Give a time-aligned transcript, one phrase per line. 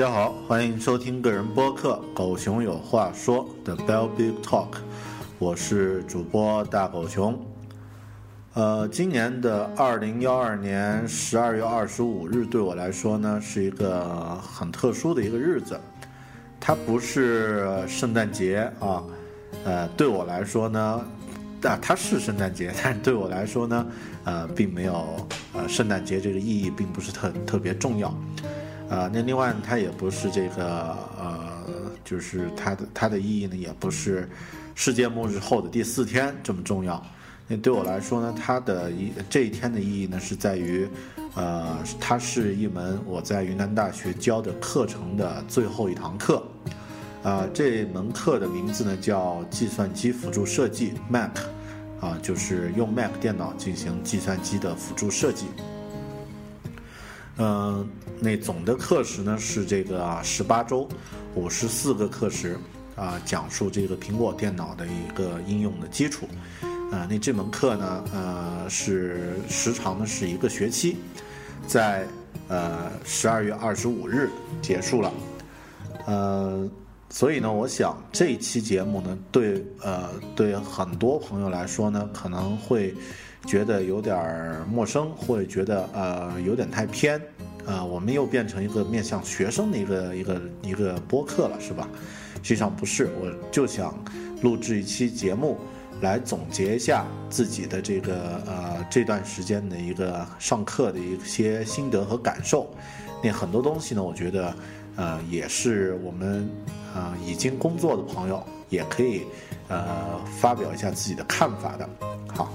[0.00, 4.68] 大家好，欢迎收听个人播客《狗熊有话说》的 Bell Big Talk，
[5.38, 7.38] 我是主播大狗熊。
[8.54, 15.78] 呃，今年的二零幺二年十二月二十五日对我来说呢，是一个很特殊的一个日子。
[16.58, 19.04] 它不是圣诞节啊，
[19.64, 21.04] 呃，对我来说呢，
[21.60, 23.86] 啊，它是圣诞节， 但是对我来说呢，
[24.24, 25.14] 呃，并没有
[25.52, 28.10] 呃，圣诞节这个意义并不是特特别重要。
[28.90, 31.64] 啊，那另外它也不是这个呃，
[32.04, 34.28] 就是它的它的意义呢，也不是
[34.74, 37.00] 世界末日后的第四天这么重要。
[37.46, 40.88] 那对我来说呢，它的一这一天的意义呢，是在于，
[41.36, 46.42] 呃，它是一门我在云南大学教的课程的最后一堂课。
[47.22, 51.36] 啊，这门课的名字呢叫计算机辅助设计 Mac，
[52.00, 55.44] 啊，就是用 Mac 电脑进行计算机的辅助设计。
[57.36, 57.86] 嗯，
[58.20, 60.86] 那总的课时呢是这个十八周，
[61.34, 62.58] 五十四个课时，
[62.94, 66.28] 啊，讲述这个苹果电脑的一个应用的基础，
[66.92, 70.96] 啊，那这门课呢，呃，是时长呢是一个学期，
[71.66, 72.06] 在
[72.48, 74.28] 呃十二月二十五日
[74.60, 75.12] 结束了，
[76.06, 76.68] 呃，
[77.08, 82.94] 所以呢，我想这一期节目呢，对呃对很多朋友来说呢，可能会。
[83.46, 87.18] 觉得有点陌生，或者觉得呃有点太偏，
[87.66, 91.88] 呃，我们又变成一个面向学生的一个一个一个播客了，是吧？
[92.42, 93.94] 实际上不是，我就想
[94.42, 95.58] 录制一期节目，
[96.00, 102.68] 来总结一下自己的这个呃这段时间的一个上课的一些心得和感受。
[103.22, 104.54] 那很多东西呢，我觉得
[104.96, 106.48] 呃也是我们
[106.94, 109.22] 呃已经工作的朋友也可以
[109.68, 111.88] 呃发表一下自己的看法的。
[112.34, 112.50] 好。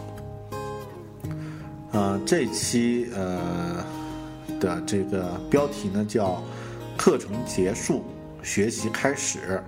[1.92, 3.82] 呃，这期呃
[4.60, 6.44] 的这个标题呢叫
[6.98, 8.04] “课程结束，
[8.44, 9.62] 学习开始”，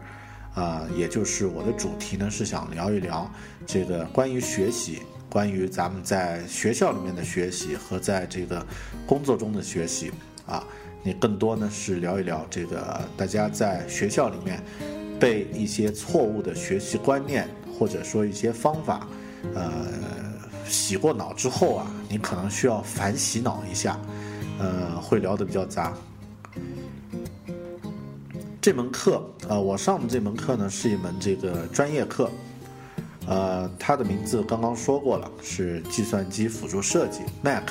[0.55, 3.29] 啊，也就是我的主题呢是想聊一聊
[3.65, 8.65] 这个关于学习，关于咱们在学校里面的学习和在这个
[9.05, 10.11] 工作中的学习
[10.45, 10.63] 啊，
[11.03, 14.63] 你更多呢是聊一聊这个大家在学校里面
[15.19, 19.07] 被一些错误的学习观念或者说一些方法，
[19.53, 19.85] 呃。
[20.69, 23.97] 洗过脑之后啊，你可能需要反洗脑一下，
[24.59, 25.93] 呃，会聊得比较杂。
[28.61, 32.29] 这门课，呃，我上的这门课呢，是一门这个专业课，
[33.27, 37.63] 呃，它的名字刚刚说过了，是计算机辅助设计 Mac，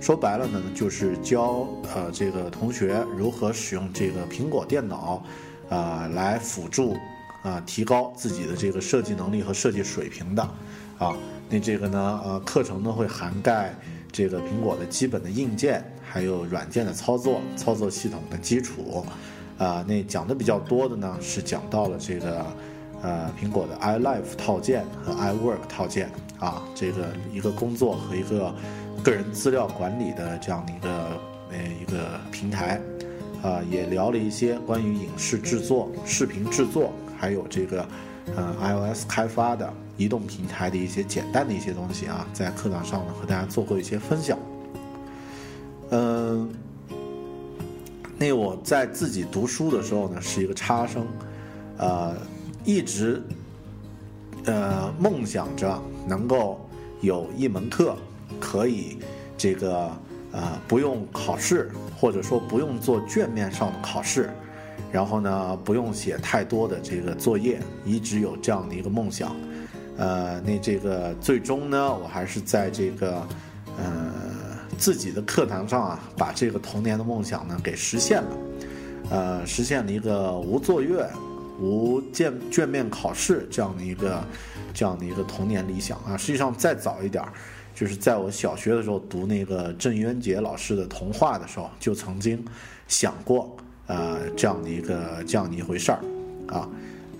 [0.00, 5.22] 说白了呢，就是教呃这个同学如何使用这个苹果电脑，
[5.68, 6.96] 啊，来辅助
[7.42, 10.42] 啊提高自己的这个设计能力和设计水平的，
[10.98, 11.14] 啊。
[11.52, 12.20] 那这个呢？
[12.24, 13.74] 呃，课程呢会涵盖
[14.12, 19.04] 这个苹果的基本的硬件，还有软件的操作、操作系统的基础。
[19.56, 22.44] 啊，那讲的比较多的呢是讲到了这个
[23.02, 28.54] 呃苹果的 iLife 套件和 iWork 套件啊，这个一个工作和一个
[29.04, 30.90] 个人资料管理的这样的一个
[31.50, 32.80] 呃一个平台。
[33.42, 37.88] 啊，也聊了一些关于影视制作、视频制作，还有这个
[38.36, 39.72] 呃 iOS 开发的。
[39.96, 44.38] 移动平台的一些简单的一些东西啊，在课堂上呢和大家做过一些分享。
[45.90, 46.48] 嗯，
[48.16, 51.06] 那我在自己读书的时候呢，是一个差生，
[51.78, 52.16] 呃，
[52.64, 53.22] 一直
[54.44, 56.60] 呃梦想着能够
[57.00, 57.96] 有一门课
[58.38, 58.98] 可以
[59.36, 59.90] 这个
[60.32, 64.30] 呃，不用考试，或者说不用做卷面上的考试，
[64.92, 69.34] 然后呢，不用写太多的这个作业，一直有这样的一个梦想。
[69.96, 73.26] 呃，那这个最终呢，我还是在这个
[74.80, 78.38] 自己的课堂上啊，把这个童年的梦想呢给实现了。
[79.10, 81.06] 呃，实现了一个无作业、
[81.60, 84.24] 无卷卷面考试这样的一个
[84.72, 86.16] 这样的一个童年理想啊。
[86.16, 87.32] 实际上再早一点儿。
[87.72, 92.44] 就是在我小学的时候读那个郑渊洁老师的童话的时候，就曾经
[92.88, 93.56] 想过，
[93.86, 96.00] 呃，这样的一个这样的一回事儿，
[96.48, 96.68] 啊，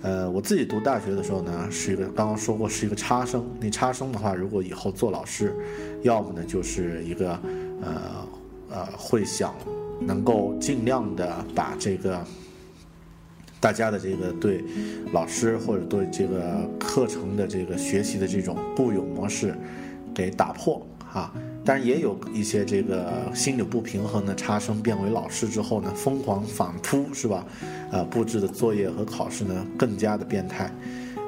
[0.01, 3.45] 呃，我自己读大学的时候呢，是一个刚刚说过是一个差生。
[3.59, 5.55] 那差生的话，如果以后做老师，
[6.01, 7.39] 要么呢就是一个，
[7.81, 8.27] 呃
[8.69, 9.53] 呃，会想
[9.99, 12.23] 能够尽量的把这个
[13.59, 14.63] 大家的这个对
[15.13, 19.55] 老师或者对这个课程的这个学习的这种固有模式。
[20.13, 21.33] 给打破啊！
[21.63, 27.45] 但是也有一些这个心理不平衡的差生变为老师之后呢，疯狂反扑是吧？
[27.91, 30.65] 呃，布置的作业和考试呢更加的变态，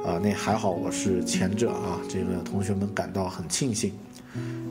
[0.04, 3.94] 啊，那还好我是前者啊，这个同学们感到很庆幸。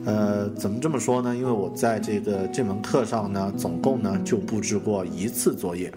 [0.05, 1.33] 呃，怎么这么说呢？
[1.33, 5.89] 因为我在这个这门课上呢，总共呢就布置过一次作业，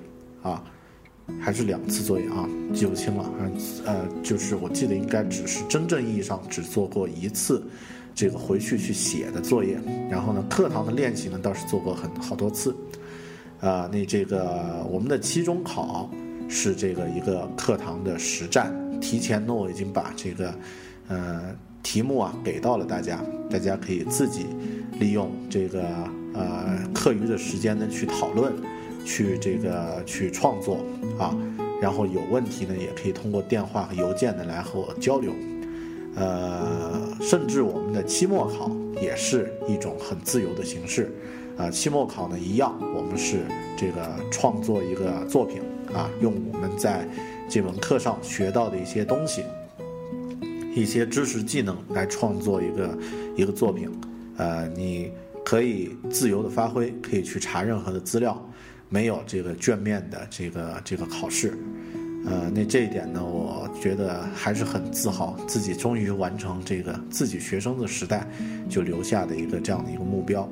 [0.42, 0.62] 啊，
[1.40, 3.28] 还是两次作业啊，记不清了。
[3.84, 7.60] 呃，就是我记得应该只是真正意义上只做过一次。
[8.16, 9.78] 这个回去去写的作业，
[10.10, 12.74] 然后呢，课堂的练习呢倒是做过很好多次，
[13.60, 16.10] 啊，那这个我们的期中考
[16.48, 20.54] 是这个一个课堂的实战，提前呢我已经把这个
[21.08, 24.46] 呃题目啊给到了大家，大家可以自己
[24.98, 25.84] 利用这个
[26.32, 28.50] 呃课余的时间呢去讨论，
[29.04, 30.78] 去这个去创作
[31.18, 31.36] 啊，
[31.82, 35.34] 然后有问题呢也可以通过电话和邮件呢来和我交流。
[36.16, 38.70] 呃，甚至我们的期末考
[39.00, 41.14] 也是一种很自由的形式，
[41.58, 43.40] 啊，期末考呢一样，我们是
[43.76, 45.60] 这个创作一个作品
[45.94, 47.06] 啊，用我们在
[47.48, 49.44] 这门课上学到的一些东西，
[50.74, 52.98] 一些知识技能来创作一个
[53.36, 53.92] 一个作品，
[54.38, 55.12] 呃，你
[55.44, 58.42] 可以自由的发挥，可以去查任何的资料，
[58.88, 61.58] 没有这个卷面的这个这个考试。
[62.28, 68.28] 呃，那这一点呢，我觉得还是很自豪，自己终于完成这个自己学生的时代
[68.68, 70.48] 就留下的一个这样的一个目标。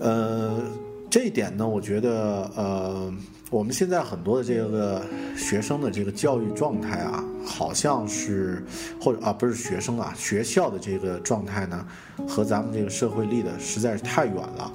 [0.00, 0.62] 呃，
[1.08, 3.10] 这一点呢，我觉得呃，
[3.50, 5.02] 我们现在很多的这个
[5.34, 8.62] 学生的这个教育状态啊，好像是
[9.00, 11.86] 或者啊不是学生啊，学校的这个状态呢，
[12.28, 14.72] 和咱们这个社会离的实在是太远了。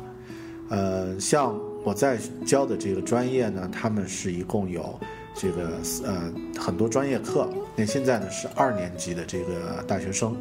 [0.70, 5.00] 呃，像我在教的这个专业呢，他们是一共有。
[5.36, 10.36] 这个呃很多专业课，那现在呢是二年级的这个大学生，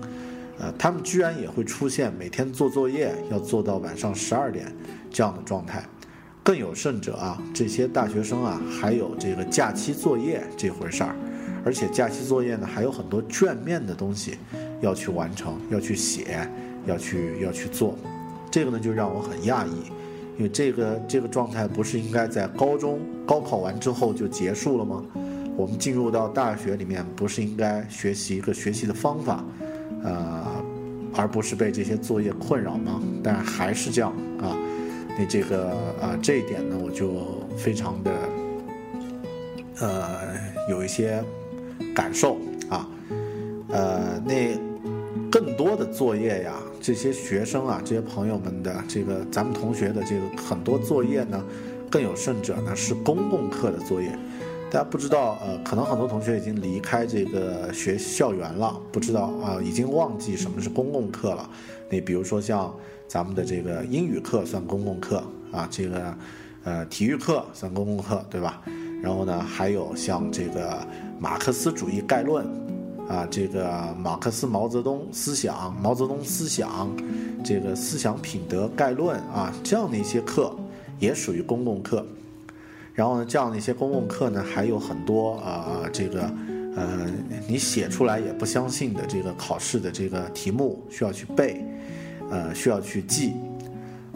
[0.59, 4.73] 呃，他们居然也会出现每天做作业要做到晚上十二点
[5.11, 5.83] 这样的状态，
[6.43, 11.17] 更有甚者啊，这些大学生啊还有这个假期作业这回事儿，
[11.65, 14.37] 而且假期作业呢还有很多卷面的东西
[14.81, 16.47] 要去完成，要去写，
[16.87, 17.97] 要去要去做，
[18.51, 19.91] 这个呢就让我很讶异。
[20.39, 25.05] 因为这个这个状态不是应该在高中高考完之后就结束了吗？
[25.57, 29.45] 我们进入到大学里面，不是应该学习一个学习的方法，
[30.03, 30.47] 呃，
[31.15, 33.03] 而不是被这些作业困扰吗？
[33.23, 34.57] 但还是这样啊，
[35.19, 37.13] 那这个啊这一点呢，我就
[37.57, 38.11] 非常的
[39.81, 40.35] 呃
[40.71, 41.23] 有一些
[41.95, 42.39] 感受
[42.71, 42.89] 啊，
[43.69, 44.59] 呃，那
[45.31, 46.55] 更多的作业呀。
[46.83, 51.41] 这些学生啊，这些朋友们的这个，咱们同学的这个很多作业呢，
[51.89, 54.11] 更有甚者呢是公共课的作业。
[54.69, 61.49] 大家不知道，呃，可能很多同学已经离开这个学校园了，不知道啊，已经忘记什么是公共课了。
[61.89, 62.75] 你比如说像
[63.07, 65.23] 咱们的这个英语课算公共课
[65.53, 66.15] 啊，这个
[66.65, 68.61] 呃体育课算公共课，对吧？
[69.01, 70.85] 然后呢，还有像这个
[71.21, 72.45] 马克思主义概论。
[73.09, 76.91] 啊，这个马克思毛泽东思想、毛泽东思想，
[77.45, 80.55] 这个思想品德概论啊，这样的一些课
[80.99, 82.07] 也属于公共课。
[82.95, 86.23] 然后呢，这样的一些公共课呢，还有很多啊，这个
[86.77, 87.07] 呃，
[87.49, 91.65] 你写出来也不相信的这个考试的这个题目需要去背，
[92.31, 93.33] 呃，需要去记。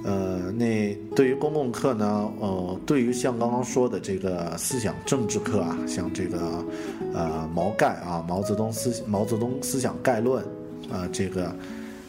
[0.07, 6.65] 呃，那对于公共课呢，呃，对于像刚刚说的这个思想政治课啊，像这个
[7.13, 10.45] 呃毛概啊，毛泽东思毛泽东思想概论
[10.89, 11.53] 啊，这个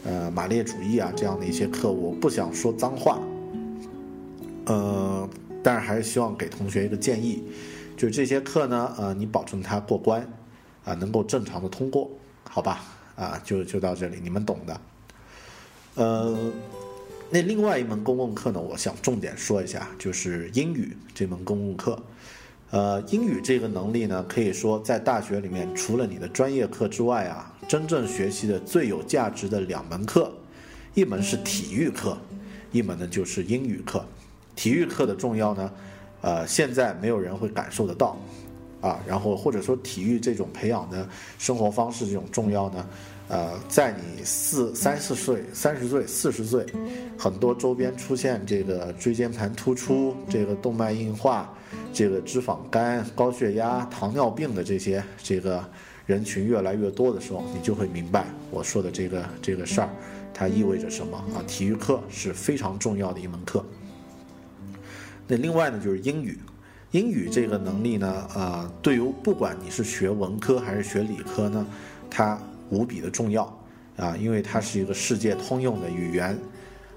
[0.06, 3.18] 呃马列主义啊这样的一些课，我不想说脏话，
[4.68, 5.27] 呃，
[5.63, 7.42] 但是还是希望给同学一个建议，
[7.98, 10.22] 就是这些课呢，呃，你保证它过关
[10.86, 12.08] 啊，能够正常的通过，
[12.48, 12.84] 好吧？
[13.16, 14.82] 啊，就就到这里，你们懂的，
[15.96, 16.38] 呃。
[17.29, 22.01] 那另外一门公共课呢，我想重点说一下，就是英语这门公共课。
[22.69, 30.34] 呃，英语这个能力呢，可以说在大学里面，除了你的专业课之外啊，真正学习的最有价值的两门课，
[30.93, 32.17] 一门是体育课，
[32.72, 34.05] 一门呢就是英语课。
[34.55, 35.72] 体育课的重要呢，
[36.22, 38.17] 呃，现在没有人会感受得到，
[38.81, 41.07] 啊，然后或者说体育这种培养的
[41.38, 42.88] 生活方式这种重要呢。
[43.29, 46.65] 呃，在你四三四岁、三十岁、四十岁，
[47.17, 51.53] 很多周边出现这个椎间盘突出、这个动脉硬化、
[51.91, 55.62] 这个脂肪肝、高血压、糖尿病的这些这个
[56.05, 59.89] 人群越来越多的时候，你就会明白我说的这个这个事儿，
[60.34, 61.43] 它意味着什么啊？
[61.46, 63.62] 体育课是非常重要的一门课。
[65.27, 66.39] 那另外呢，就是英语，
[66.91, 71.65] 英语这个能力呢，啊，对于不管你是学文科还是学理科呢，
[72.10, 72.39] 它。
[72.70, 73.46] 无比的重要
[73.96, 76.38] 啊，因为它是一个世界通用的语言。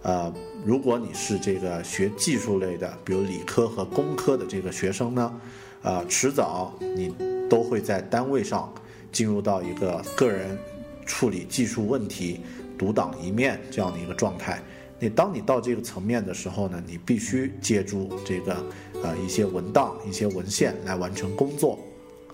[0.03, 5.41] 呃，如果你是这个学技术类的，比如理科和工科的这个学生呢，
[5.83, 7.15] 呃，迟早你
[7.49, 8.69] 都会在单位上
[9.13, 10.59] 进入到一个个人
[11.07, 12.41] 处理技术问题、
[12.77, 14.61] 独当一面这样的一个状态。
[15.01, 18.55] 你当你到这个层面的时候呢，你必须借助这个
[19.03, 21.79] 呃一些文档、一些文献来完成工作，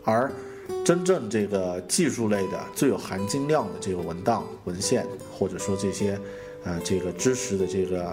[0.05, 0.31] 而。
[0.85, 6.19] 真正这个技术类的最有含金量的这个文档文献，或者说这些，
[6.65, 8.05] 呃，这个知识的这个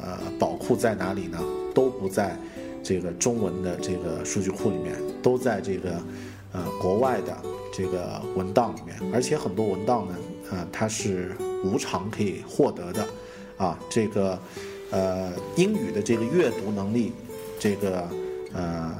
[0.00, 1.38] 呃宝库在哪里呢？
[1.72, 2.36] 都不在
[2.82, 6.02] 这个中文的这个数据库里面，都在这个
[6.50, 7.36] 呃国外的
[7.72, 8.96] 这个文档里面。
[9.14, 10.14] 而且很多文档呢，
[10.50, 13.06] 呃，它是无偿可以获得的，
[13.60, 14.36] 啊，这个
[14.90, 17.12] 呃英语的这个阅读能力，
[17.58, 18.08] 这个
[18.54, 18.92] 呃。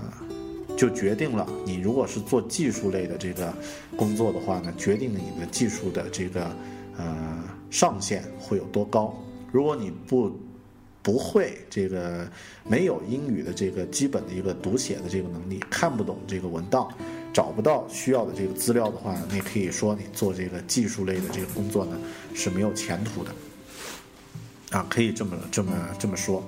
[0.77, 3.53] 就决定了你如果是做技术类的这个
[3.99, 6.47] 工作的话呢，决定了你的技术的这个
[6.97, 9.15] 呃上限会有多高。
[9.53, 10.33] 如果你不
[11.03, 12.27] 不会这个
[12.65, 16.89] 没有英语的这个基本的一个读写的这个能力，看不懂这个文档，
[17.31, 21.99] 找不到需要的这个资料的话，那可以说你做这个技术类的这个工作呢
[22.33, 23.31] 是没有前途的。
[24.71, 26.43] 啊，可以这么这么这么说。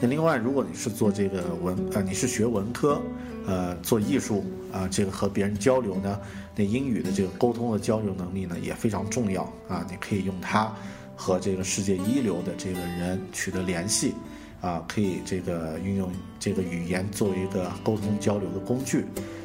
[0.00, 3.00] 那另外，如果你是做这个文呃，你是学文科，
[3.46, 6.18] 呃，做艺术啊，这个和别人交流呢，
[6.56, 9.86] 那英语的这个沟通的交流能力呢也非常重要啊。
[9.88, 10.74] 你可以用它
[11.14, 14.14] 和这个世界一流的这个人取得联系，
[14.60, 16.10] 啊，可以这个运用
[16.40, 19.04] 这个语言作为一个沟通交流的工具。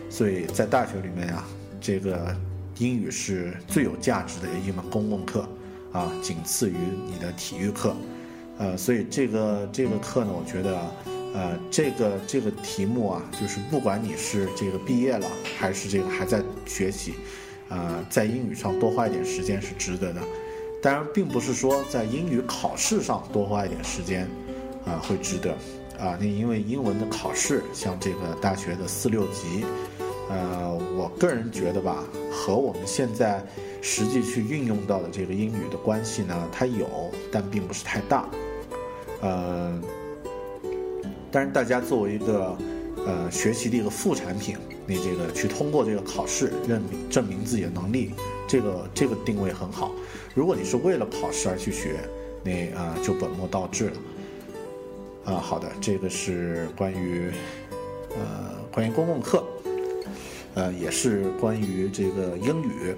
[0.09, 1.45] 所以在大学里面啊，
[1.79, 2.35] 这个
[2.79, 5.47] 英语是最有价值的一门公共课
[5.91, 7.95] 啊，仅次于你的体育课。
[8.59, 10.79] 呃，所以这个这个课呢，我觉得，
[11.33, 17.13] 呃，这个这个题目啊，就是不管你是这个毕业了，还是这个还在学习，
[17.69, 20.21] 啊，在英语上多花一点时间是值得的。
[20.81, 24.27] 当然，并不是说在英语考试上多花一点时间，
[24.85, 25.51] 啊，会值得。
[25.99, 29.65] 啊，那因为英文的考试，像这个大学的四六级，
[30.29, 33.43] 呃，我个人觉得吧，和我们现在
[33.81, 38.29] 实际去运用到的这个英语的关系呢，它有，但并不是太大。
[39.21, 39.81] 呃，
[41.31, 42.57] 但是大家作为一个
[43.05, 48.11] 呃学习的一个副产品，你这个去通过这个考试认证明自己的能力，
[48.47, 49.91] 这个这个定位很好。
[50.35, 51.99] 如果你是为了考试而去学，
[52.43, 53.97] 那啊就本末倒置了。
[55.25, 57.31] 啊，好的，这个是关于
[58.11, 59.43] 呃关于公共课，
[60.53, 62.95] 呃也是关于这个英语。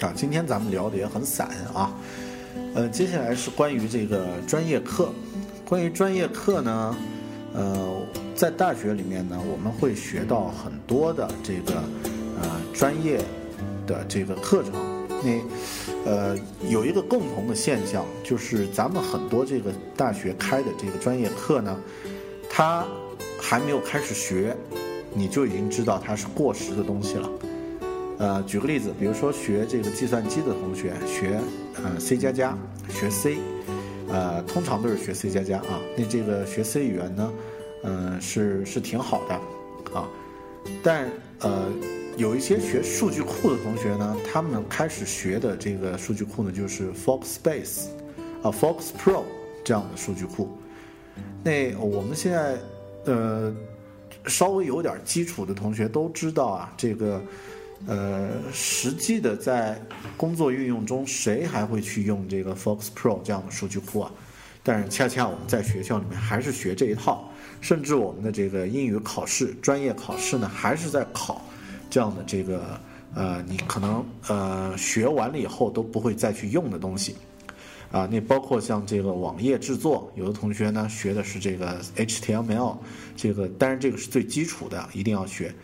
[0.00, 1.94] 啊，今天咱们聊的也很散啊。
[2.74, 5.10] 呃，接下来是关于这个专业课。
[5.64, 6.96] 关于专业课呢，
[7.54, 8.02] 呃，
[8.34, 11.82] 在大学里面呢，我们会学到很多的这个
[12.40, 13.18] 呃专业
[13.86, 14.72] 的这个课程。
[15.24, 15.40] 那
[16.04, 16.36] 呃，
[16.68, 21.78] 有一个共同的现象，就是咱们很多这个大学开的这个专业课呢，
[22.50, 22.84] 它
[23.40, 24.56] 还没有开始学，
[25.14, 27.30] 你就已经知道它是过时的东西了。
[28.22, 31.40] 呃，举个例子，比如说学这个计算机的同学学。
[31.82, 32.56] 呃，C 加加
[32.90, 33.38] 学 C，
[34.06, 35.80] 呃，通常都是学 C 加加啊。
[35.96, 37.32] 那这个学 C 语言呢，
[37.82, 39.34] 嗯，是是挺好的
[39.98, 40.06] 啊。
[40.82, 41.10] 但
[41.40, 41.72] 呃，
[42.18, 47.86] 有一些学数据库的同学呢，他们开始学的这个数据库呢，就是 Foxbase
[48.42, 49.22] 啊，Fox Pro
[49.64, 50.46] 这样的数据库。
[51.42, 52.58] 那我们现在
[53.06, 53.52] 呃，
[54.26, 57.20] 稍微有点基础的同学都知道啊，这个。
[57.86, 59.80] 呃，实际的在
[60.16, 64.12] 工作运用中，谁还会去用这个 Fox Pro 这样的数据库啊？
[64.62, 67.28] 但是恰恰我们在学校里面还是学这一套，
[67.60, 71.44] 甚至我们的这个英语考试、专业考试呢，还是在考
[71.90, 72.80] 这样的这个
[73.14, 77.16] 呃，你可能呃学完了以后都不会再去用的东西。
[77.90, 82.78] 啊，那包括像这个网页制作，有的同学呢学的是这个 HTML，
[83.14, 85.54] 这个当然这个是最基础的，一定要学。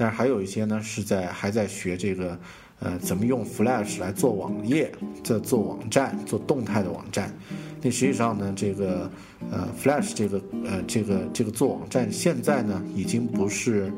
[0.00, 2.38] 但是还有一些呢是在还在学这个，
[2.78, 4.92] 呃，怎么用 Flash 来做网页，
[5.24, 7.34] 在做网站，做动态的网站。
[7.82, 9.10] 那实际上呢，这个
[9.50, 13.92] 呃 Flash 这个呃这个这个做网站，现在呢已经不是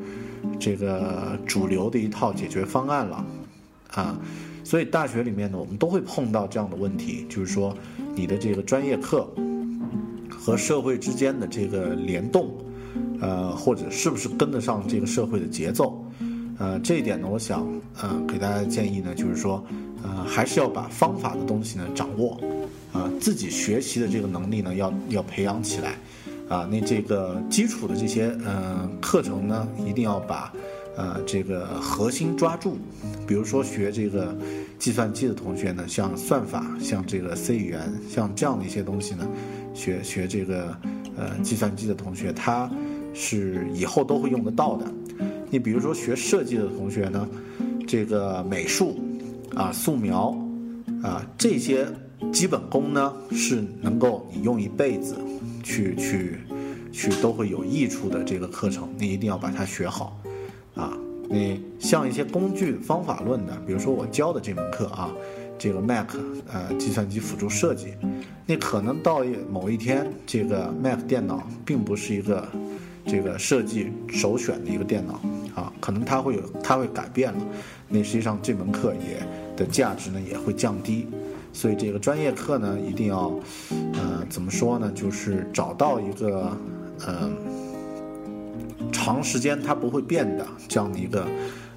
[0.59, 3.23] 这个主流的一套解决方案了，
[3.91, 4.19] 啊。
[4.63, 7.77] 所以大学里面呢，我们都会碰到这样的问题，就是说
[8.15, 9.27] 你的这个专业课
[10.29, 12.51] 和社会之间的这个联动，
[13.21, 16.03] 呃，或者是不是跟得上这个社会的节奏，
[16.57, 17.65] 呃，这一点呢，我想
[18.01, 19.63] 呃给大家建议呢，就是说
[20.03, 22.37] 呃还是要把方法的东西呢掌握，
[22.91, 25.95] 啊，自己学习的这个能力呢要要培养起来，
[26.49, 30.51] 啊，那这个基础的这些呃课程呢一定要把。
[30.97, 32.77] 呃，这个核心抓住，
[33.25, 34.35] 比如说学这个
[34.77, 39.25] 计算机的同学呢，像算法，像这个 C 语言，像这样的一些东西呢，
[39.73, 40.75] 学学这个
[41.15, 42.69] 呃计算机的同学，他
[43.13, 44.85] 是以后都会用得到的。
[45.49, 47.27] 你比如说学设计的同学呢，
[47.87, 48.99] 这个美术
[49.55, 50.35] 啊、素描
[51.03, 51.85] 啊这些
[52.31, 55.15] 基本功呢，是能够你用一辈子
[55.61, 56.37] 去去
[56.91, 60.17] 去都会有益处的这个课程，你一定要把它学好。
[60.73, 60.97] 啊，
[61.29, 65.11] 你像一些工具方法论的，比如说我教的这门课啊，
[65.57, 66.15] 这个 Mac
[66.49, 67.87] 呃计算机辅助设计，
[68.45, 72.47] 你可能到某一天，这个 Mac 电脑并不是一个
[73.05, 75.13] 这个设计首选的一个电脑
[75.55, 77.39] 啊，可能它会有它会改变了，
[77.87, 81.07] 那实际上这门课也的价值呢也会降低，
[81.53, 83.33] 所以这个专业课呢一定要
[83.93, 86.57] 呃怎么说呢，就是找到一个
[87.07, 87.31] 嗯。
[88.91, 91.25] 长时间它不会变的这样的一个，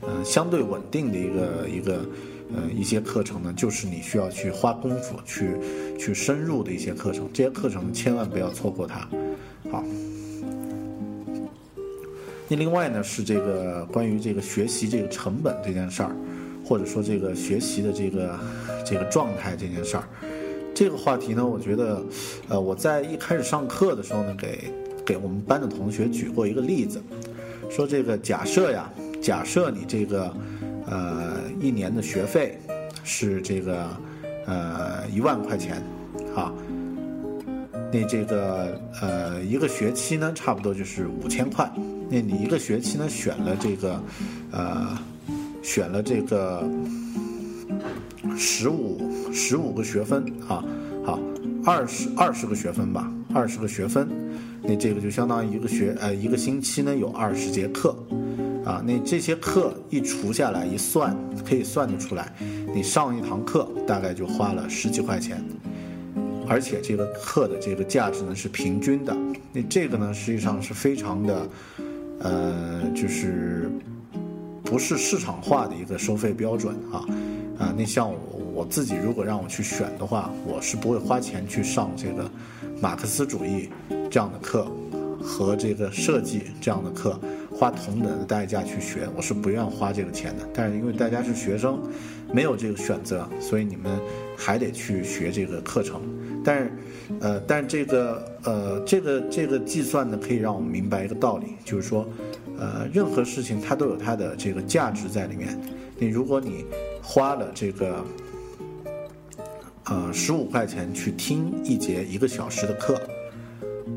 [0.01, 2.05] 呃，相对稳定的一个一个，
[2.55, 5.51] 呃，一些课程呢，就是你需要去花功夫去
[5.99, 9.09] 去深入的一些课程，这些课程千万不要错过它。
[9.71, 9.85] 好，
[12.57, 16.15] 另外呢是这个关于这个学习这个成本这件事儿，
[16.65, 18.39] 或者说这个学习的这个
[18.85, 20.05] 这个状态这件事儿，
[20.75, 22.03] 这个话题呢，我觉得，
[22.49, 24.73] 呃，我在一开始上课的时候呢，给。
[25.07, 26.99] 给我们班的同学举过一个例子，
[27.69, 28.91] 说这个假设呀，
[29.21, 30.35] 假设你这个，
[30.87, 32.59] 呃，一年的学费
[33.03, 33.87] 是这个，
[34.47, 35.83] 呃，一万块钱，
[36.35, 36.51] 啊，
[37.93, 41.71] 那这个呃一个学期呢，差不多就是五千块。
[42.11, 44.03] 那你一个学期呢，选了这个，
[44.53, 44.99] 呃，
[45.63, 46.63] 选了这个
[48.37, 50.65] 十五十五个学分啊，
[51.05, 51.21] 好，
[51.65, 54.09] 二十二十个学分吧，二十个学分。
[54.67, 57.95] 那这个就相当于一个学呃一个星期呢有二十节课，
[58.65, 61.15] 啊，那这些课一除下来一算，
[61.47, 62.33] 可以算得出来，
[62.75, 65.45] 你上一堂课大概就花了十几块钱，
[66.49, 69.15] 而且这个课的这个价值呢是平均的，
[69.53, 71.47] 那这个呢实际上是非常的，
[72.21, 73.71] 呃，就是
[74.63, 77.05] 不是市场化的一个收费标准啊，
[77.59, 78.19] 啊，那像我
[78.55, 82.31] 我自己如果让我去选的话，我是不会花钱去上这个
[82.81, 83.69] 马克思主义。
[84.11, 84.65] 这样的课
[85.21, 87.19] 和这个设计这样的课，
[87.51, 90.49] 花同等的代价去学，我是不愿花这个钱的。
[90.55, 91.81] 但是因为大家是学生，
[92.33, 93.99] 没有这个选择，所以你们
[94.37, 96.01] 还得去学这个课程。
[96.45, 96.73] 但是，
[97.21, 102.07] 呃，但是这个，呃，这个这个计算呢，可以让我们明白一个道理，就是说，
[102.59, 105.59] 呃，任何事情它都有它的这个价值在里面。
[105.99, 106.65] 你如果你
[107.03, 108.05] 花了这个，
[109.85, 113.01] 呃，十五块钱去听一节一个小时的课。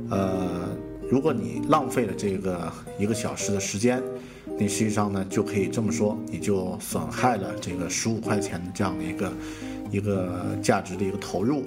[0.09, 0.69] 呃，
[1.09, 4.01] 如果你浪费了这个一个小时的时间，
[4.57, 9.33] 你实际上呢就可以这么说，你就损害了这个十五块钱的这样的一个
[9.91, 11.63] 一个价值的一个投入。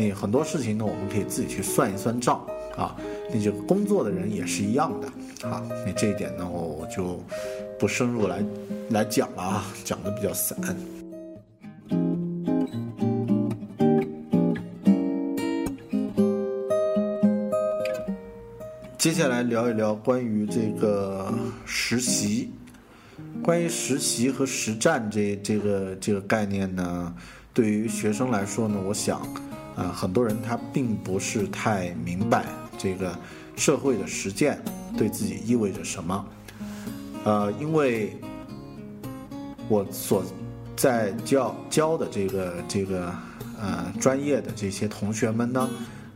[0.00, 2.42] 你很多事情呢，我们可以自己去算一算账
[2.74, 2.96] 啊。
[3.30, 5.62] 那这个工作的人也是一样的啊。
[5.84, 7.22] 那这一点呢，我就
[7.78, 8.42] 不深入来
[8.88, 10.56] 来讲了啊，讲的比较散。
[18.96, 21.30] 接下来聊一聊关于这个
[21.66, 22.50] 实习，
[23.42, 27.14] 关于实习和实战这这个这个概念呢，
[27.52, 29.20] 对于学生来说呢，我想，
[29.80, 32.44] 啊，很多人他并不是太明白
[32.76, 33.18] 这个
[33.56, 34.62] 社会的实践
[34.96, 36.26] 对自己意味着什么，
[37.24, 38.14] 呃，因为
[39.68, 40.22] 我所
[40.76, 43.12] 在教教的这个这个
[43.58, 45.68] 呃专业的这些同学们呢。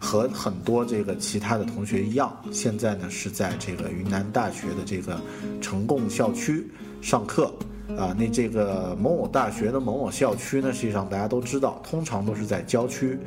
[0.07, 5.19] 和很多这个其他的同学一样，现在呢是在这个云南大学的这个
[5.63, 7.51] 呈贡校区上课，
[7.99, 13.19] 啊，那这个某某大学的某某校区呢，实际上大家都知道，通常都是在郊区，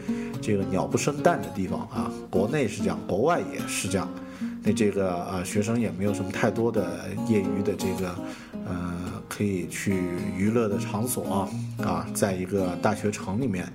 [0.41, 2.11] 这个鸟不生蛋的地方啊。
[2.29, 4.09] 国内是这样，国外也是这样。
[4.63, 8.15] 那这个呃，学生也没有什么太多的业余的这个
[8.65, 9.95] 呃，可以去
[10.35, 11.47] 娱乐的场所
[11.79, 13.71] 啊，在一个大学城里面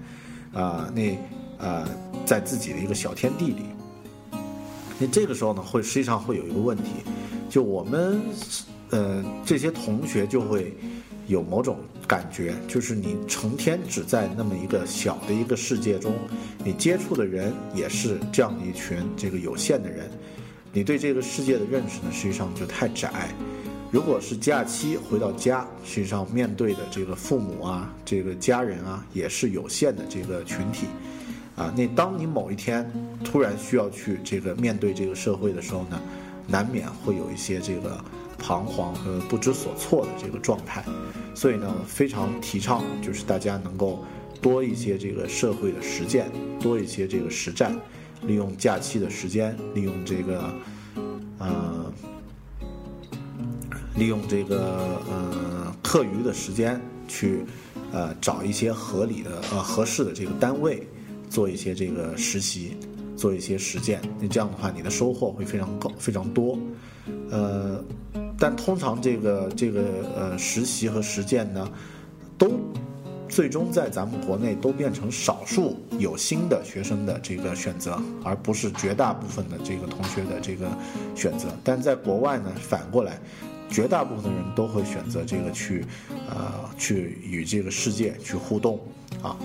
[0.53, 1.17] 啊，那
[1.59, 1.87] 呃，
[2.27, 3.63] 在自己的一个小天地里。
[4.99, 6.85] 那这个时候呢，会实际上会有一个问题，
[7.49, 8.21] 就我们。
[8.93, 10.73] 呃，这些同学就会
[11.27, 16.13] 有某种感觉，就是你成天只在那么一个小的一个世界中，
[16.63, 20.11] 你接触的人也是这样的一群这个有限的人，
[20.75, 23.11] 你对这个世界的认识呢，实际上就太窄。
[23.91, 30.87] 如果是假期回到家，实际上面对的这个父母啊，这个家人啊，也是有限的这个群体，
[31.57, 32.91] 啊，那当你某一天
[33.25, 36.01] 突然需要去这个面对这个社会的时候呢，
[36.53, 37.99] 难免会有一些这个。
[38.45, 40.85] 彷徨和不知所措的这个状态，
[41.33, 44.05] 所以呢，非常提倡就是大家能够
[44.41, 46.29] 多一些这个社会的实践，
[46.61, 47.73] 多一些这个实战，
[48.23, 50.53] 利用假期的时间，利用这个，
[51.39, 51.93] 呃，
[53.95, 57.45] 利用这个呃课余的时间去，
[57.93, 60.85] 呃，找一些合理的呃合适的这个单位，
[61.31, 62.77] 做一些这个实习，
[63.23, 64.01] 做一些实践。
[64.21, 66.59] 那这样的话，你的收获会非常高，非常多，
[67.31, 67.85] 呃。
[68.39, 69.81] 但通常这个这个
[70.17, 71.71] 呃实习和实践呢，
[72.37, 72.59] 都
[73.29, 80.67] 最终在咱们国内都变成少数有心的学生的这个选择，而不是绝大部分的这个同学的这个
[81.15, 81.47] 选择。
[81.63, 83.17] 但在国外呢，反过来，
[83.71, 85.85] 绝大部分的人都会选择这个去
[86.29, 88.81] 呃去与这个世界去互动
[89.23, 89.37] 啊。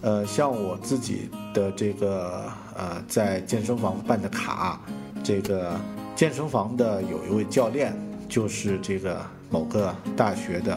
[0.00, 2.44] 呃，像我自己的这个
[2.76, 4.80] 呃在健身房办的卡，
[5.22, 5.78] 这个
[6.14, 7.94] 健身房的有一位教练。
[8.28, 10.76] 就是这个某个大学的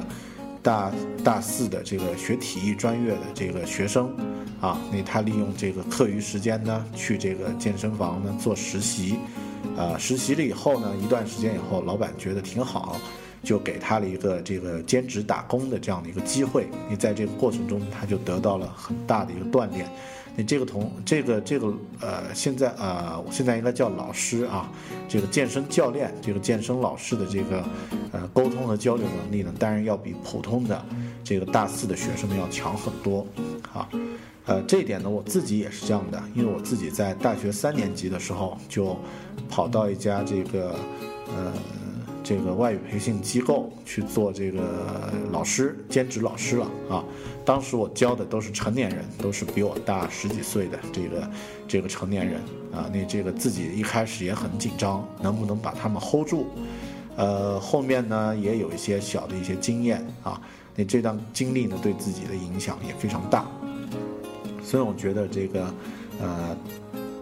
[0.61, 0.91] 大
[1.23, 4.07] 大四的这个学体育专业的这个学生，
[4.61, 9.17] 啊，那他利用这个课余时间呢，去这个健身房呢做实习，
[9.75, 12.97] 啊，实习了以后呢，一段时间以后，老板觉得挺好，
[13.43, 16.67] 就给他了一个这个兼职打工的这样的一个机会。
[16.89, 19.89] 你在这个过程中，他就得到了很大的一个锻炼。
[20.35, 24.71] 你这个同这个这个呃，现在呃，我现在应该叫老师啊，
[25.09, 27.61] 这个健身教练，这个健身老师的这个
[28.13, 30.85] 呃沟通和交流能力呢，当然要比普通的
[31.25, 33.27] 这个大四的学生们要强很多
[33.73, 33.89] 啊。
[34.45, 38.97] 呃，这一点呢，我自己也是这样的，因为我自己在大学三年级的时候就
[39.49, 40.75] 跑到一家这个
[41.27, 41.51] 呃。
[42.29, 47.03] 这个外语培训机构去做这个老师兼职老师了啊！
[47.43, 51.31] 当时我教的都是成年人，都是比我大十几岁的这个
[51.67, 52.39] 这个成年人
[52.71, 52.87] 啊。
[52.93, 56.45] 那这个自己一开始也很紧张，能不能把他们 hold 住？
[57.15, 60.39] 呃，后面呢也有一些小的一些经验啊。
[60.75, 63.47] 那这段经历呢对自己的影响也非常大，
[64.63, 65.73] 所以我觉得这个
[66.21, 66.55] 呃。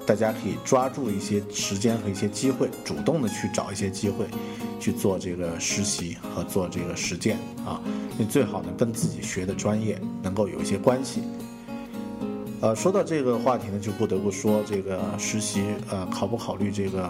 [0.08, 4.26] 大家可以抓住一些时间和一些机会，主动的去找一些机会，
[4.80, 7.82] 去做这个实习和做这个实践啊。
[8.18, 11.24] 你最好呢跟自己学的专业能够有一些关系。
[12.62, 17.10] 呃，说到这个话题呢，就不得不说这个实习呃考不考虑这个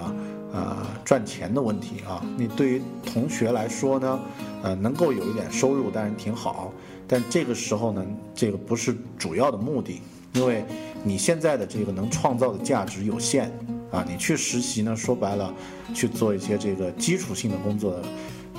[0.52, 2.26] 呃赚钱的问题啊。
[2.36, 4.20] 你对于同学来说呢，
[4.64, 6.74] 呃能够有一点收入当然挺好，
[7.08, 10.02] 但这个时候呢，这个不是主要的目的。
[10.34, 10.64] 因为
[11.08, 13.50] 你现在的这个能创造的价值有限，
[13.92, 15.54] 啊，你去实习呢，说白了，
[15.94, 17.98] 去做一些这个基础性的工作，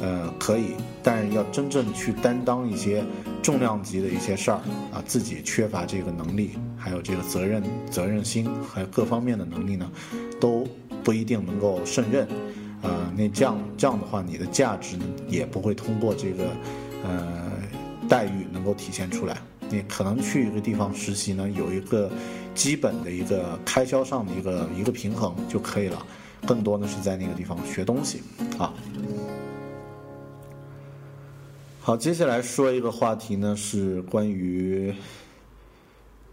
[0.00, 3.04] 呃，可以，但是要真正去担当一些
[3.42, 4.56] 重量级的一些事儿，
[4.90, 9.90] 啊，自己缺乏这个能力，还有这个责任、责任心还有各方面的能力呢，
[10.40, 10.66] 都
[11.04, 12.26] 不一定能够胜任，
[12.80, 16.44] 啊，那这样这样的话，你的价值呢，也不会通过这个，
[17.04, 17.52] 呃，
[18.08, 19.36] 待遇能够体现出来。
[19.70, 22.10] 你可能去一个地方实习呢，有一个
[22.54, 26.06] 基本的一个开销上的一个一个平衡就可以了，
[26.46, 28.22] 更多的是在那个地方学东西
[28.58, 28.72] 啊。
[31.80, 34.94] 好，接下来说一个话题呢，是关于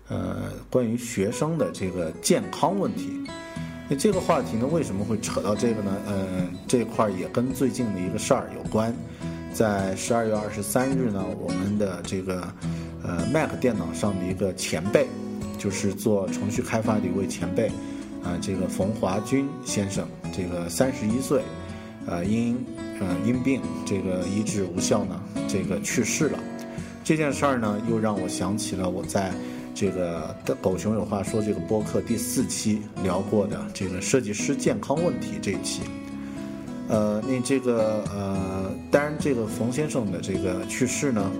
[0.10, 3.24] 呃关于学生的这个健康问题。
[3.88, 5.96] 那这个话题呢，为什么会扯到这个呢？
[6.08, 8.94] 嗯，这块儿也跟最近的一个事儿有关。
[9.56, 12.48] 在十二月二十三日呢，我们的这个。
[13.08, 15.06] 呃，Mac 电脑上的一个前辈，
[15.60, 17.68] 就是做程序开发的一位前辈，
[18.24, 21.44] 啊，这个冯华军先生，这个三十一岁，
[22.08, 22.58] 呃，因
[23.00, 26.40] 呃因病这个医治无效呢，这个去世了。
[27.04, 29.32] 这件事儿呢，又让我想起了我在
[29.76, 35.82] 这个《狗熊有话说》这个播客第四期聊过的这个设计师健康问题这一期。
[36.88, 41.32] 呃，那这个呃，当然这个冯先生的这个去世呢，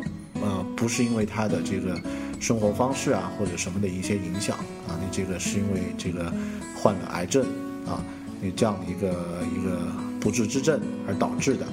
[0.42, 1.96] 呃，不是因为他的这个
[2.40, 6.34] 生活方式啊或者什么的一些影响啊，那这个是因为这个
[6.76, 7.46] 患了癌症
[7.86, 8.04] 啊，
[8.42, 9.10] 那这样的一个
[9.56, 9.80] 一个
[10.20, 11.66] 不治之症而导致的。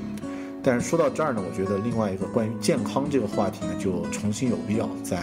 [0.63, 5.19] 但是说到这儿呢，我觉得另外一个关于健康这个话题呢，就重新有必要再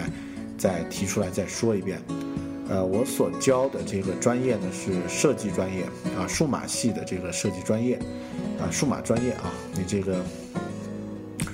[0.58, 2.02] 再提出来再说一遍。
[2.70, 5.84] 呃，我所教的这个专业呢是设计专业
[6.18, 7.98] 啊，数码系的这个设计专业
[8.60, 10.24] 啊，数码专业啊，你这个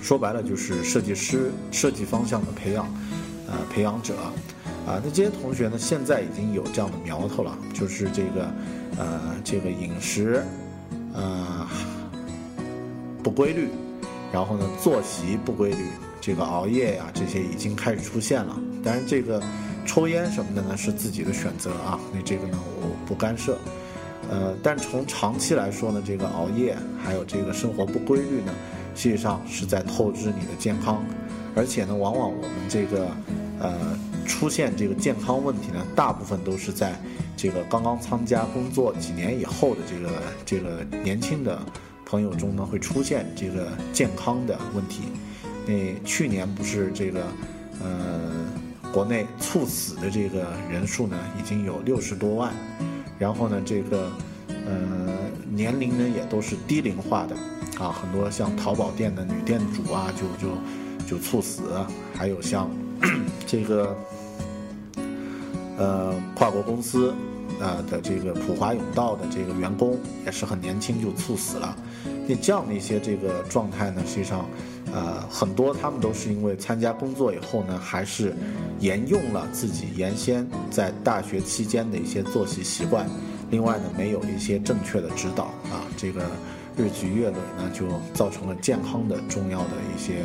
[0.02, 2.86] 说白了就是设计师设计方向的培养
[3.48, 4.16] 呃培养者
[4.86, 5.02] 啊。
[5.04, 8.52] 那这些同学呢，现在已经有这样的苗头了，就是这个
[8.98, 10.44] 呃这个饮食
[11.14, 11.68] 呃。
[13.24, 13.70] 不规律，
[14.32, 15.88] 然后呢，作息不规律，
[16.22, 18.56] 这个熬夜呀，这些已经开始出现了。
[18.84, 19.42] 当然，这个
[19.86, 23.58] 抽烟什么的呢，是自己的选择啊，那这个呢，我不干涉。
[24.30, 28.52] 呃，但从长期来说呢，这个熬夜还有这个生活不规律呢，
[28.96, 31.04] 实际上是在透支你的健康，
[31.56, 33.08] 而且呢，往往我们这个
[33.60, 37.00] 呃出现这个健康问题呢，大部分都是在
[37.38, 40.10] 这个刚刚参加工作几年以后的这个
[40.46, 41.60] 这个年轻的。
[42.08, 45.06] 朋友中呢会出现这个健康的问题，
[45.66, 45.74] 那
[46.08, 47.24] 去年不是这个，
[47.82, 48.45] 呃，
[48.96, 52.54] 国内猝死的这个人数呢已经有六十多万，
[53.20, 54.10] 然后呢这个，
[54.48, 55.12] 呃，
[55.50, 57.36] 年龄呢也都是低龄化的，
[57.78, 60.56] 啊，很多像淘宝店的女店主啊就就
[61.06, 61.64] 就猝死，
[62.14, 62.72] 还有像
[63.46, 63.98] 这个，
[65.78, 67.14] 呃，跨国公司。
[67.58, 71.74] 呃的这个普华永道的这个员工也是很年轻就猝死了，
[72.28, 74.46] 那这样的一些这个状态呢，实际上，
[74.96, 78.34] 呃，很多他们都是因为参加工作以后呢，还是
[78.80, 83.06] 沿用了自己原先在大学期间的一些作息习惯，
[83.52, 86.22] 另外呢，没有一些正确的指导啊，这个
[86.78, 90.24] 日积月累呢，就造成了健康的重要的一些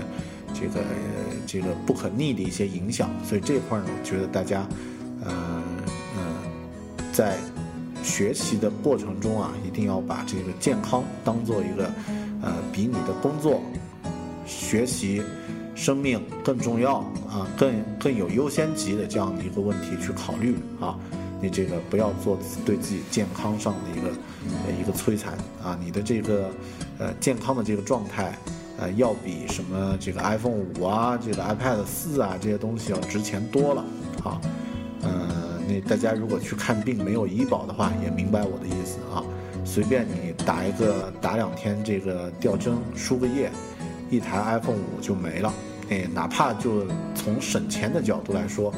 [0.55, 0.81] 这个
[1.49, 4.65] 这个不可逆的一些影响，所以这块呢，我觉得大家，
[5.25, 5.63] 呃。
[7.13, 7.37] 在
[8.05, 11.91] 学习的过程中啊，一定要把这个健康当做一个，
[12.41, 13.61] 呃，比你的工作、
[14.51, 15.23] 学习、
[15.77, 16.97] 生命更重要
[17.29, 20.99] 啊，更更有优先级的这样的一个问题去考虑啊。
[21.41, 22.37] 你这个不要做
[22.67, 24.11] 对自己健康上的一个
[24.83, 25.79] 一个摧残啊。
[25.83, 26.51] 你的这个
[26.99, 28.37] 呃健康的这个状态，
[28.77, 33.85] 呃，要比什么这个 iPhone 五啊、这个 iPad 四啊这些东西要值钱多了
[34.25, 34.41] 啊。
[35.03, 35.49] 呃。
[35.71, 39.23] 那大家如果去看病没有医保的话，也明白我的意思啊。
[39.65, 43.49] 随便你打一个打两天这个吊针输个液，
[44.11, 45.53] 一台 iPhone 五就没了。
[45.89, 48.73] 哎，哪怕就从省钱的角度来说，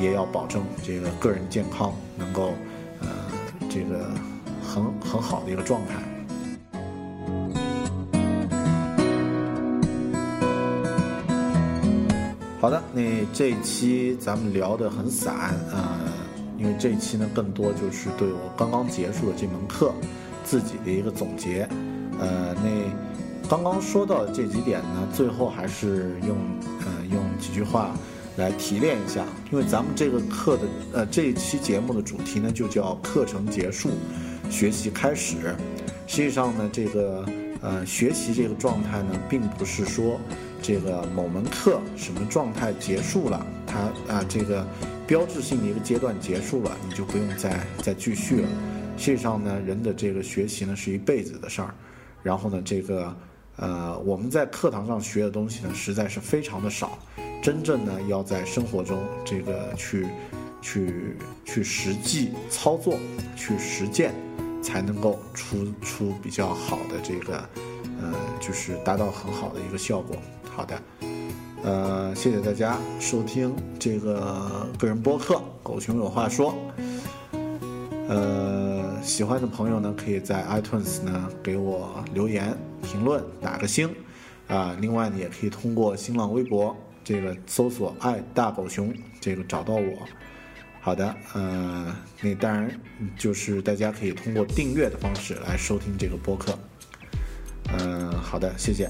[0.00, 2.54] 也要保证这个个人健康能够
[3.00, 3.08] 呃
[3.70, 4.10] 这个
[4.62, 5.94] 很很好的一个状态。
[12.60, 15.34] 好的，那这一期咱们聊得很散
[15.72, 16.00] 啊。
[16.58, 19.94] 因为这一期呢，更多就是对我刚刚结束的这门课
[20.42, 21.68] 自己的一个总结。
[22.18, 22.68] 呃，那
[23.48, 26.36] 刚刚说到的这几点呢，最后还是用
[26.80, 27.96] 呃用几句话
[28.36, 29.24] 来提炼一下。
[29.50, 33.88] 因为咱们这个课的呃这一期节目的主题呢，就叫课程结束，
[34.50, 35.56] 学习开始。
[36.06, 37.24] 实际上呢，这个
[37.62, 40.20] 呃学习这个状态呢，并不是说
[40.60, 43.78] 这个某门课什么状态结束了，它
[44.14, 44.66] 啊这个。
[45.08, 48.48] 标志性的一个阶段结束了，你就不用再再继续了。
[48.98, 51.74] 实际上呢，人的这个学习呢是一辈子的事儿。
[52.22, 53.16] 然后呢，这个
[53.58, 56.98] 呃，我们在课堂上学的东西呢，实在是非常的少。
[57.42, 60.06] 真正呢，要在生活中这个去
[60.62, 62.96] 去去实际操作、
[63.36, 64.14] 去实践，
[64.62, 67.38] 才能够出出比较好的这个
[68.00, 70.16] 呃，就是达到很好的一个效果。
[70.44, 70.80] 好的。
[71.64, 76.54] 呃，谢谢大家收听这个个人播客《狗熊有话说》。
[78.08, 83.94] 呃，喜欢的朋友呢，可以在 iTunes 呢给我留言评论，打个星。
[84.46, 90.08] 啊，另外呢，也可以通过新浪微博这个搜索“爱大狗熊”这个找到我。
[90.80, 92.70] 好的，呃，那当然
[93.16, 96.58] 就是大家可以通过订阅的方式来收听这个播客。
[97.78, 98.88] 嗯，好的，谢谢。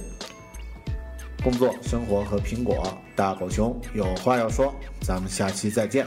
[1.43, 6.07] 工作、生活和苹果，大狗熊有话要说，咱们下期再见。